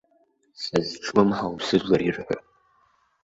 Сазҿлымҳауп 0.61 1.59
сыжәлар 1.67 2.01
ирҳәо. 2.07 2.37